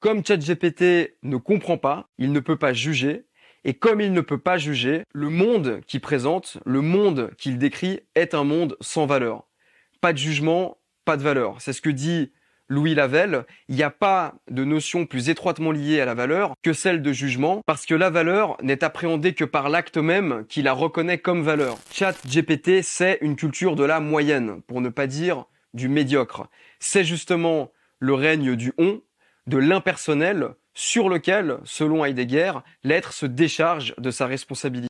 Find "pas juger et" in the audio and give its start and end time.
2.56-3.74